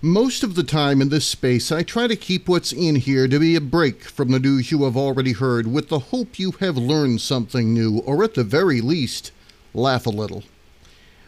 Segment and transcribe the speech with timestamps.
[0.00, 3.40] Most of the time in this space, I try to keep what's in here to
[3.40, 6.76] be a break from the news you have already heard, with the hope you have
[6.76, 9.32] learned something new, or at the very least,
[9.74, 10.44] laugh a little.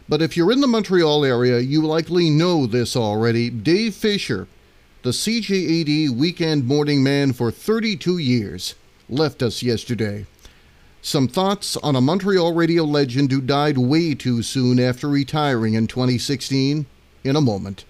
[0.09, 3.51] But if you're in the Montreal area, you likely know this already.
[3.51, 4.47] Dave Fisher,
[5.03, 8.77] the CJAD weekend morning man for 32 years,
[9.09, 10.27] left us yesterday.
[11.03, 15.89] Some thoughts on a Montreal radio legend who died way too soon after retiring in
[15.89, 16.87] 2016
[17.25, 17.85] in a moment.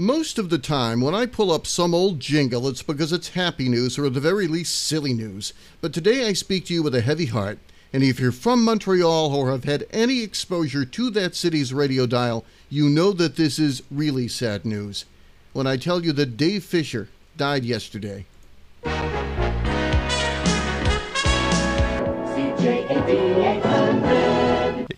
[0.00, 3.68] Most of the time, when I pull up some old jingle, it's because it's happy
[3.68, 5.52] news or at the very least silly news.
[5.82, 7.58] But today I speak to you with a heavy heart,
[7.92, 12.46] and if you're from Montreal or have had any exposure to that city's radio dial,
[12.70, 15.04] you know that this is really sad news.
[15.52, 18.24] When I tell you that Dave Fisher died yesterday.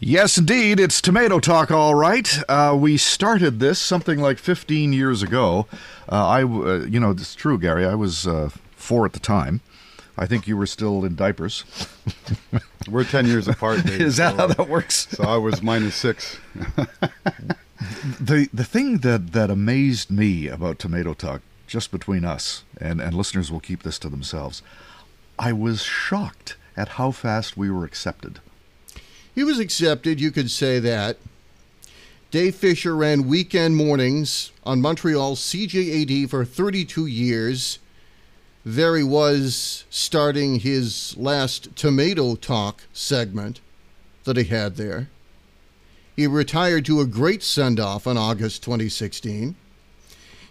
[0.04, 0.80] Yes, indeed.
[0.80, 2.28] It's Tomato Talk, all right.
[2.48, 5.68] Uh, we started this something like 15 years ago.
[6.10, 7.86] Uh, I, uh, you know, it's true, Gary.
[7.86, 9.60] I was uh, four at the time.
[10.18, 11.62] I think you were still in diapers.
[12.90, 13.84] We're 10 years apart.
[13.86, 15.06] Dave, Is that so, how that works?
[15.10, 16.36] So I was minus six.
[18.20, 23.14] the the thing that, that amazed me about Tomato Talk, just between us, and, and
[23.14, 24.62] listeners will keep this to themselves,
[25.38, 28.40] I was shocked at how fast we were accepted.
[29.34, 31.16] He was accepted, you could say that.
[32.30, 37.78] Dave Fisher ran weekend mornings on Montreal CJAD for 32 years.
[38.64, 43.60] There he was starting his last Tomato Talk segment
[44.24, 45.08] that he had there.
[46.14, 49.56] He retired to a great send off in August 2016.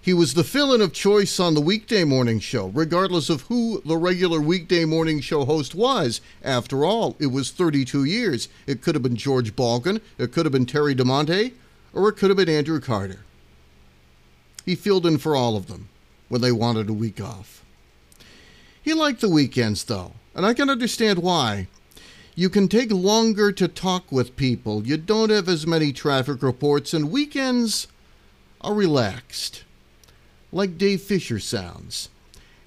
[0.04, 3.84] He was the fill in of choice on the weekday morning show, regardless of who
[3.86, 6.22] the regular weekday morning show host was.
[6.44, 8.50] After all, it was 32 years.
[8.66, 11.54] It could have been George Balcan, it could have been Terry DiMonte,
[11.94, 13.20] or it could have been Andrew Carter.
[14.66, 15.88] He filled in for all of them
[16.30, 17.64] when they wanted a week off.
[18.82, 21.68] He liked the weekends, though, and I can understand why.
[22.34, 26.92] You can take longer to talk with people, you don't have as many traffic reports,
[26.92, 27.86] and weekends
[28.62, 29.64] are relaxed
[30.52, 32.10] like Dave Fisher sounds.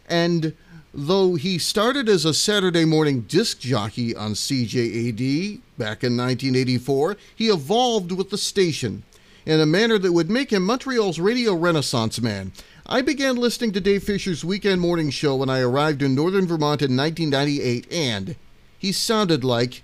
[0.09, 0.55] And
[0.93, 7.49] though he started as a Saturday morning disc jockey on CJAD back in 1984, he
[7.49, 9.03] evolved with the station
[9.47, 12.53] in a manner that would make him Montreal's radio renaissance man.
[12.87, 16.83] I began listening to Dave Fisher's weekend morning show when I arrived in northern Vermont
[16.83, 18.37] in 1998, and
[18.79, 19.83] he sounded like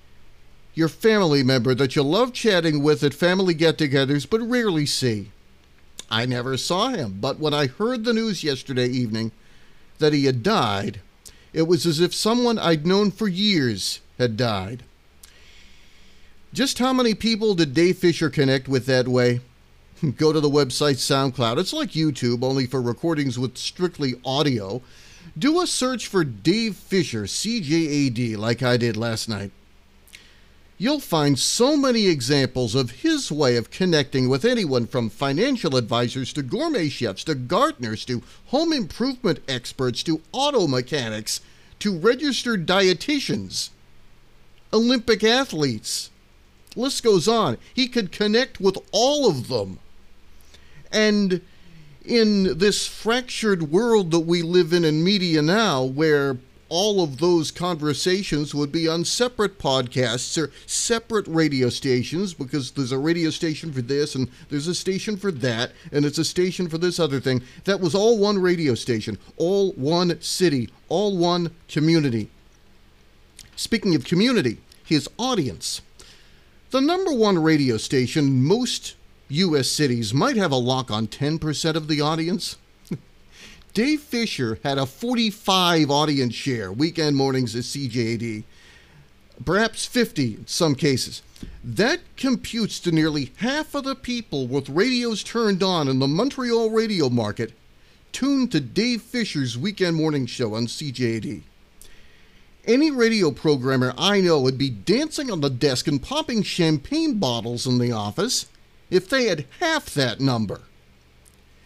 [0.75, 5.31] your family member that you love chatting with at family get togethers but rarely see.
[6.11, 9.31] I never saw him, but when I heard the news yesterday evening
[9.99, 11.01] that he had died,
[11.53, 14.83] it was as if someone I'd known for years had died.
[16.53, 19.41] Just how many people did Dave Fisher connect with that way?
[20.17, 21.59] Go to the website SoundCloud.
[21.59, 24.83] It's like YouTube, only for recordings with strictly audio.
[25.39, 29.53] Do a search for Dave Fisher, CJAD, like I did last night
[30.81, 36.33] you'll find so many examples of his way of connecting with anyone from financial advisors
[36.33, 41.43] to gourmet chefs to gardeners to home improvement experts to auto mechanics
[41.79, 43.69] to registered dietitians,
[44.73, 46.09] Olympic athletes.
[46.75, 47.59] List goes on.
[47.75, 49.81] He could connect with all of them.
[50.91, 51.43] And
[52.07, 56.39] in this fractured world that we live in in media now, where
[56.71, 62.93] all of those conversations would be on separate podcasts or separate radio stations because there's
[62.93, 66.69] a radio station for this and there's a station for that and it's a station
[66.69, 67.43] for this other thing.
[67.65, 72.31] That was all one radio station, all one city, all one community.
[73.57, 75.83] Speaking of community, his audience.
[76.71, 78.95] The number one radio station, most
[79.29, 79.69] U.S.
[79.69, 82.57] cities might have a lock on 10% of the audience.
[83.73, 88.43] Dave Fisher had a 45 audience share weekend mornings at CJAD,
[89.45, 91.23] perhaps 50 in some cases.
[91.63, 96.71] That computes to nearly half of the people with radios turned on in the Montreal
[96.71, 97.53] radio market
[98.11, 101.43] tuned to Dave Fisher's weekend morning show on CJAD.
[102.67, 107.69] Any radio programmer I know would be dancing on the desk and popping champagne bottles
[107.69, 108.47] in the office
[108.91, 110.63] if they had half that number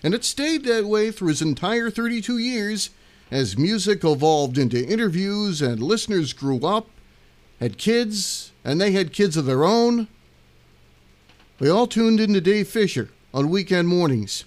[0.04, 2.90] and it stayed that way through his entire 32 years
[3.30, 6.90] as music evolved into interviews and listeners grew up,
[7.58, 10.06] had kids, and they had kids of their own.
[11.58, 14.44] They all tuned into Dave Fisher on weekend mornings.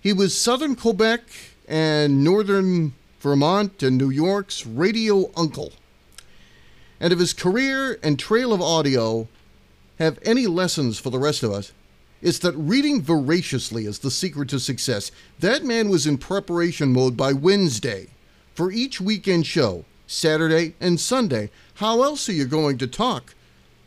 [0.00, 1.22] He was Southern Quebec
[1.66, 5.72] and Northern Vermont and New York's radio uncle.
[7.00, 9.26] And if his career and trail of audio
[9.98, 11.72] have any lessons for the rest of us,
[12.22, 15.10] is that reading voraciously is the secret to success.
[15.40, 18.08] That man was in preparation mode by Wednesday
[18.54, 21.50] for each weekend show, Saturday and Sunday.
[21.74, 23.34] How else are you going to talk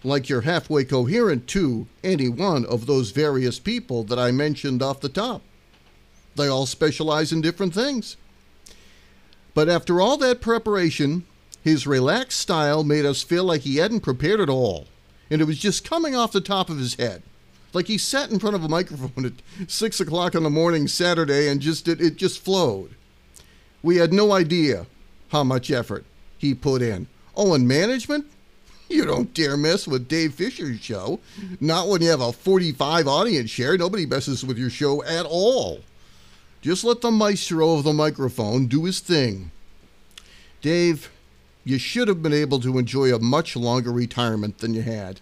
[0.04, 5.02] like you're halfway coherent to any one of those various people that I mentioned off
[5.02, 5.42] the top?
[6.36, 8.16] They all specialize in different things.
[9.54, 11.26] But after all that preparation,
[11.64, 14.88] his relaxed style made us feel like he hadn't prepared at all,
[15.30, 17.24] and it was just coming off the top of his head.
[17.74, 21.48] Like he sat in front of a microphone at six o'clock in the morning Saturday
[21.48, 22.96] and just it, it just flowed.
[23.84, 24.88] We had no idea
[25.30, 26.06] how much effort
[26.38, 27.08] he put in.
[27.36, 28.26] Oh, and management?
[28.92, 31.20] You don't dare mess with Dave Fisher's show.
[31.60, 33.78] Not when you have a 45 audience share.
[33.78, 35.82] Nobody messes with your show at all.
[36.64, 39.52] Just let the maestro of the microphone do his thing.
[40.64, 41.12] Dave,
[41.64, 45.20] you should have been able to enjoy a much longer retirement than you had.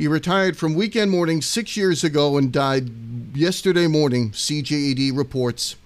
[0.00, 2.90] He retired from weekend morning six years ago and died
[3.36, 5.76] yesterday morning, CJAD reports.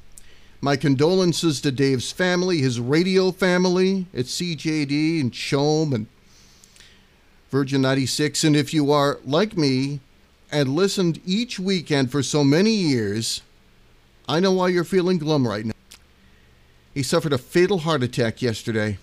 [0.61, 6.06] My condolences to Dave's family, his radio family at CJD and CHOM and
[7.50, 8.44] Virgin 96.
[8.44, 9.99] And if you are like me
[10.49, 13.43] and listened each weekend for so many years,
[14.28, 15.75] I know why you're feeling glum right now.
[16.94, 18.99] He suffered a fatal heart attack yesterday.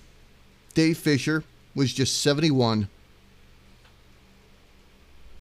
[0.74, 1.44] Dave Fisher
[1.76, 2.88] was just 71.